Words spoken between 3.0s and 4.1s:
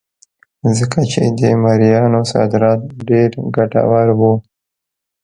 ډېر ګټور